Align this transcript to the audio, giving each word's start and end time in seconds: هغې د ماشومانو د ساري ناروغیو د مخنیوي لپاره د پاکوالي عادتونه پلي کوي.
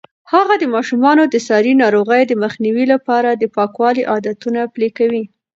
هغې 0.33 0.55
د 0.59 0.65
ماشومانو 0.75 1.23
د 1.27 1.35
ساري 1.47 1.73
ناروغیو 1.83 2.29
د 2.29 2.33
مخنیوي 2.43 2.85
لپاره 2.93 3.29
د 3.33 3.43
پاکوالي 3.55 4.03
عادتونه 4.11 4.59
پلي 4.73 4.89
کوي. 4.97 5.23